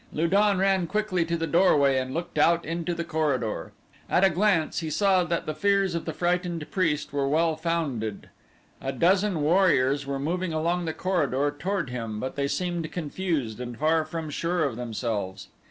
Lu 0.11 0.27
don 0.27 0.57
ran 0.57 0.87
quickly 0.87 1.23
to 1.23 1.37
the 1.37 1.45
doorway 1.45 1.99
and 1.99 2.11
looked 2.11 2.39
out 2.39 2.65
into 2.65 2.95
the 2.95 3.03
corridor. 3.03 3.71
At 4.09 4.23
a 4.23 4.31
glance 4.31 4.79
he 4.79 4.89
saw 4.89 5.23
that 5.25 5.45
the 5.45 5.53
fears 5.53 5.93
of 5.93 6.05
the 6.05 6.11
frightened 6.11 6.71
priest 6.71 7.13
were 7.13 7.27
well 7.27 7.55
founded. 7.55 8.27
A 8.81 8.91
dozen 8.91 9.41
warriors 9.43 10.07
were 10.07 10.17
moving 10.17 10.53
along 10.53 10.85
the 10.85 10.93
corridor 10.93 11.55
toward 11.55 11.91
him 11.91 12.19
but 12.19 12.35
they 12.35 12.47
seemed 12.47 12.91
confused 12.91 13.59
and 13.61 13.77
far 13.77 14.03
from 14.03 14.31
sure 14.31 14.63
of 14.63 14.75
themselves. 14.75 15.49